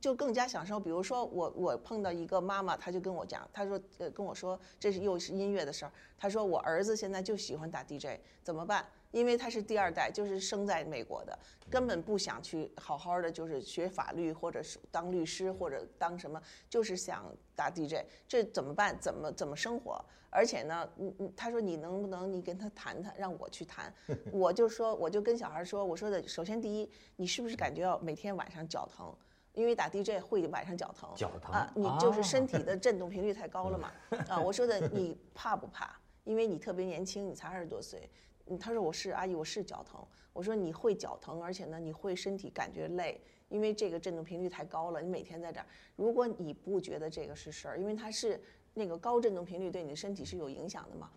[0.00, 8.86] 就更加享受，比如说我我碰到一个妈妈，她就跟我讲，她说呃跟我说这是又是音乐的事儿，她说我儿子现在就喜欢打 DJ，怎么办？
[9.12, 11.36] 因为他是第二代，就是生在美国的，
[11.68, 17.24] 根本不想去好好的就是学法律或者是当律师或者当什么，就是想
[17.56, 18.96] 打 DJ，这怎么办？
[19.00, 20.00] 怎么怎么生活？
[20.30, 23.92] 而且呢，嗯嗯，他说你能不能你跟他谈谈，让我去谈，
[24.30, 29.12] 我就说我就跟小孩说，我说的首先第一，你是不是感觉到每天晚上脚疼？
[29.60, 33.92] 因为打 DJ 会晚上脚疼，脚疼啊，你就是身体的震动频率太高了嘛。
[34.26, 35.94] 啊，我说的你怕不怕？
[36.24, 38.08] 因为你特别年轻，你才二十多岁。
[38.46, 40.02] 嗯，他说我是阿姨，我是脚疼。
[40.32, 45.02] 我说你会脚疼，而且呢，你会身体感觉累，因为这个振动频率太高了。
[45.02, 48.40] 你每天在这儿，如果你不觉得这个是事儿，因为它是
[48.72, 51.10] 那个高振动频率对你的身体是有影响的嘛。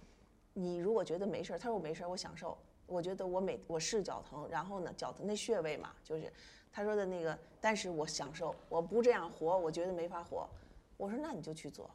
[0.51, 2.57] 你如果觉得没事儿，他说我没事儿，我享受。
[2.85, 6.31] 我觉得我每我是脚疼，然后呢，脚疼那穴位嘛，就是
[6.75, 10.49] 他说的那个，但是我享受，我不这样活，我觉得没法活。
[10.97, 11.87] 我说那你就去做，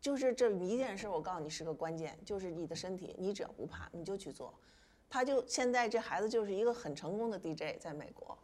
[0.00, 4.52] 就是这一件事，我告诉你是个关键，就是你的身体，你只要不怕，你就去做。
[5.08, 8.36] 他就现在这孩子就是一个很成功的 DJ，在美国，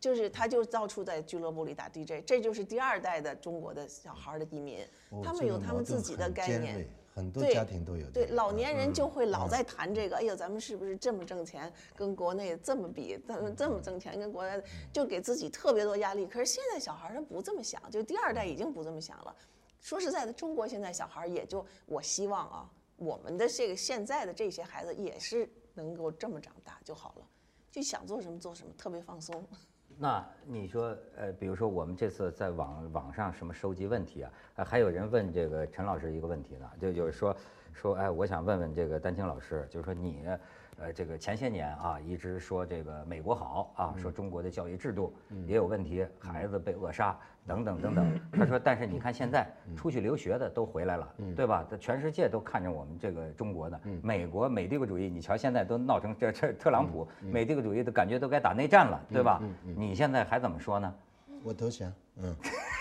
[0.00, 16.26] 就是他就到处在俱乐部里打 DJ，这就是第二代的中国的小孩的移民，哦他们有他们自己的概念很多对家庭都有这对，老年人就会老嗯在谈这个，哎呦，咱们是不是这么挣钱，跟国内这么比，咱们这么挣钱，跟国内就给自己特别多压力。
[16.26, 19.36] 可是现在小孩他不这么想，就第二代已经不这么想了。
[19.80, 27.26] 说实在的，中国现在小孩也就，我希望啊，我们的这个现在的这些孩子也是能够这么长大就好了，
[27.70, 29.46] 就想做什么做什么，特别放松。
[29.98, 37.36] 那你说，呃，比如说我们这次在网网上什么收集问题啊，呃还有人问这个陈老师一个问题呢，就就是说
[37.72, 40.24] 说，哎，我想问问这个丹青老师，就是说你，
[40.82, 45.14] 呃，这个前些年啊，一直说这个美国好啊，说中国的教育制度
[45.46, 47.16] 也有问题，孩子被扼杀
[47.46, 48.20] 等等等等。
[48.32, 51.64] 他说，但是你看现在出去留学的都回来了，对吧？
[51.70, 59.40] 这全世界都看着我们这个中国呢，美国美帝国主义，你瞧现在都闹成这这特朗普美帝国主义的感觉都该打内战了，对吧？
[59.76, 60.92] 你现在还怎么说呢？
[61.44, 62.34] 我投降，嗯，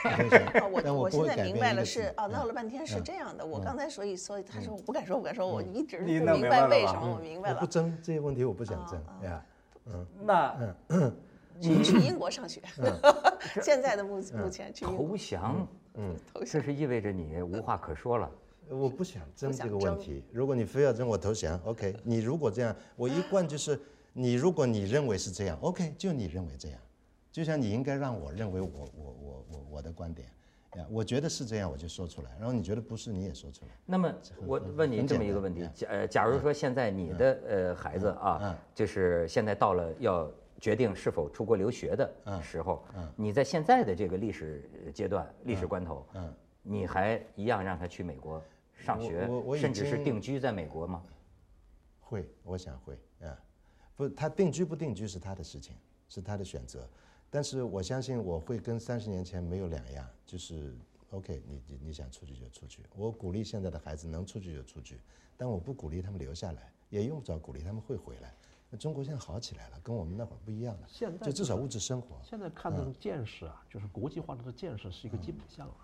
[0.72, 3.45] 我我我现在明白了是哦，嗯闹了半天是这样的。
[3.45, 7.55] 我刚才所以所以他说我不敢说，我不敢说，我一直你不明白为什么，我明白了。
[7.55, 7.68] 我不。
[7.68, 9.45] 争这些问题，我不想争啊啊
[9.86, 10.07] 嗯。
[10.22, 10.76] 那
[11.62, 12.91] 去去英国上学，嗯。
[13.64, 18.30] 现在的目目前去投降，嗯，这是意味着你无话可说了。
[18.70, 20.24] 我不想争这个问题。
[20.32, 21.59] 如果你非要争，我投降。
[21.66, 23.78] OK，你如果这样，我一贯就是
[24.14, 26.80] 你如果你认为是这样，OK，就你认为这样，
[27.32, 30.28] 就像你应该让我认为我我我我我的观点
[30.76, 33.72] 呀，我觉得是这样，我就说出来，然后你觉得不是，你也说出来。
[33.86, 34.14] 那么
[34.46, 40.30] 我问您这么一个问题，假呃，假如说现在你的呃孩子啊，就是现在到了要
[40.60, 42.84] 决定是否出国留学的时候，
[43.16, 46.06] 你在现在的这个历史阶段、历史关头，
[46.62, 51.02] 你还一样让他去美国上学，甚至是定居在美国吗？
[52.00, 53.40] 会，我想会啊，
[53.96, 55.76] 不，他定居不定居是他的事情，
[56.08, 56.88] 是他的选择。
[57.34, 60.76] 但是我相信我会跟三十年前没有两样，就是
[61.12, 62.84] OK，你你你想出去就出去。
[62.96, 65.00] 我鼓励现在的孩子能出去就出去，
[65.38, 68.36] 但我不鼓励他们留下来，也用不着鼓励他们会回来。
[68.70, 70.88] 那中国现在好起来了，跟我们那会儿不一样了。
[70.88, 72.20] 现在就至少物质生活。
[72.22, 75.76] 现在看这种建设啊，就是国际化的建设是一个基本项了。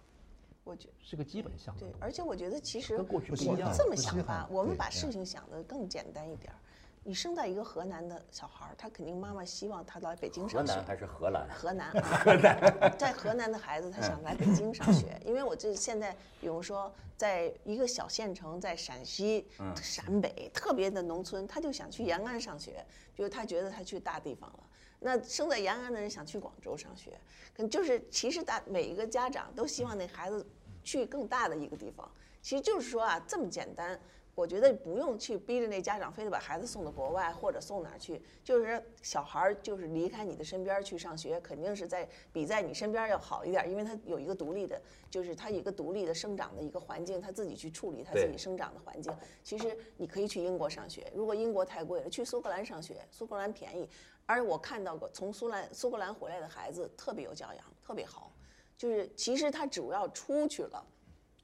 [0.66, 1.74] 我觉是个基本项。
[1.78, 3.74] 对，而且我觉得其实跟过去不一样。
[3.74, 6.60] 这么想吧，我们把事情想得更简单一点儿。
[7.08, 10.74] 你生在一个河南的小孩儿，他肯定妈妈希望他来北京上学。
[10.74, 11.48] 河南还是荷兰？
[11.50, 12.60] 河南，河南
[13.00, 19.48] 在河南的孩子他想来北京上学，因为我这现在，比如说在一个小县城，在陕西、
[19.82, 22.86] 陕北特别的农村，他就想去延安上学，
[23.16, 24.60] 就是他觉得他去大地方了。
[25.00, 27.18] 那生在延安的人想去广州上学，
[27.54, 30.46] 跟就是其实大每一个家长都希望那孩子
[30.84, 33.98] 去更大的一个地方，其实就是说啊，这么简单。
[34.38, 44.80] 我觉得不用去逼着那家长非得把孩子送到国外或者送哪儿去，就是小孩儿就是离开你的身边去上学，肯定是在比在你身边要好一点，因为他有一个独立的，
[45.10, 49.12] 就是他一个独立的生长的一个环境，他自己去处理他自己生长的环境。
[49.44, 53.90] 其实你可以去英国上学，如果英国太贵了，去苏格兰上学，苏格兰便宜。
[54.28, 58.32] 而我看到过从苏兰苏格兰回来的孩子特别有教养，特别好，
[58.78, 60.86] 就是其实他主要出去了。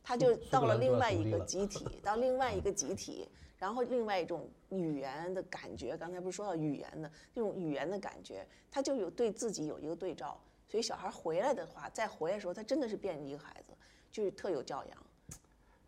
[0.04, 5.96] 他就到了另外一个集体，到另外一个集体，然后另外一种语言的感觉。
[5.96, 10.38] 刚才不是说到语言的那种语言的感觉，他就有对自己有一个对照。
[10.68, 13.74] 所以小孩回来的话，再回来的时候，他真的是变成一个孩子，
[14.12, 14.98] 就是特有教养。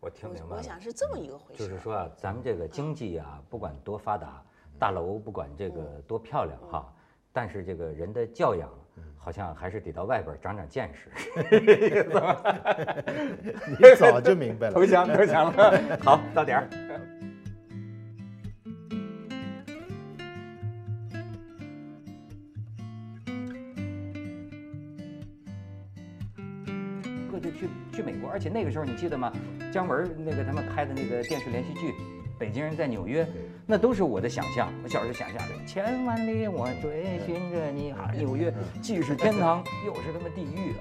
[0.00, 0.56] 我听明白了。
[0.56, 1.66] 我想是这么一个回事。
[1.66, 4.42] 就是说啊，咱们这个经济啊，不管多发达，
[4.78, 6.94] 大楼不管这个多漂亮哈，
[7.32, 8.72] 但是这个人的教养。
[9.26, 11.10] 好像还是得到外边长长见识。
[13.76, 15.98] 你早就明白了，投降投降了。
[16.00, 16.68] 好，到点儿。
[27.28, 29.32] 哥就去去美国，而且那个时候你记得吗？
[29.72, 31.92] 姜文那个他们拍的那个电视连续剧。
[32.38, 33.26] 北京人在纽约，
[33.66, 34.70] 那都是我的想象。
[34.84, 40.74] 我小时候想象的，千万里我追寻着你，哈，纽约既是天堂， 又是他妈地狱。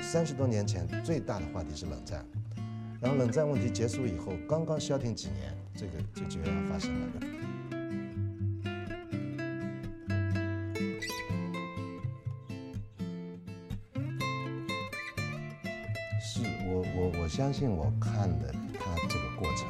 [0.00, 2.24] 三十多年前，最大的话题是冷战，
[3.00, 7.47] 然后冷战问题结束以后，刚刚消停几年，这个就就要发生了。
[17.38, 19.68] 相信我看的他这个过程，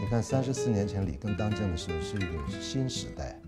[0.00, 3.38] 你看三十四年前里根当政的时候是一个新时代，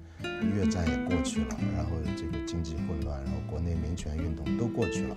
[0.54, 5.14] 越战也过去了，然后这个经济混乱，然后国内民权运动都过去了。